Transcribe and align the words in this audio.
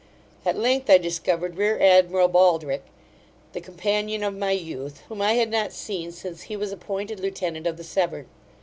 At 0.47 0.57
length 0.57 0.89
I 0.89 0.97
discovered 0.97 1.57
rear 1.57 1.79
admiral 1.79 2.27
Balderick, 2.27 2.81
the 3.53 3.61
companion 3.61 4.23
of 4.23 4.35
my 4.35 4.49
youth, 4.49 5.03
whom 5.09 5.21
I 5.21 5.33
had 5.33 5.51
not 5.51 5.73
seen 5.73 6.11
since 6.11 6.41
he 6.41 6.55
was 6.55 6.71
appointed 6.71 7.19
lieutenant 7.19 7.67
of 7.67 7.77
the 7.77 7.83
Severn. 7.83 8.25